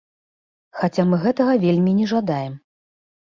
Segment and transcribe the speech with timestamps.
[0.79, 2.53] Хаця мы гэтага вельмі не жадаем.